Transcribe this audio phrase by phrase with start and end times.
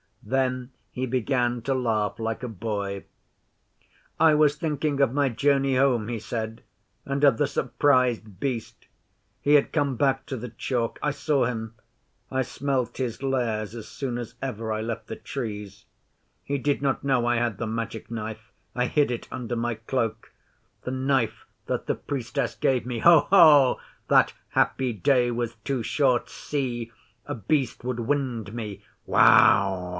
[0.23, 3.05] Then he began to laugh like a boy.
[4.19, 6.61] 'I was thinking of my journey home,' he said,
[7.05, 8.87] 'and of the surprised Beast.
[9.41, 10.99] He had come back to the Chalk.
[11.03, 11.75] I saw him
[12.31, 15.85] I smelt his lairs as soon as ever I left the Trees.
[16.43, 20.31] He did not know I had the Magic Knife I hid it under my cloak
[20.83, 22.99] the Knife that the Priestess gave me.
[22.99, 23.21] Ho!
[23.31, 23.79] Ho!
[24.07, 26.29] That happy day was too short!
[26.29, 26.91] See!
[27.25, 28.83] A Beast would wind me.
[29.05, 29.79] "Wow!"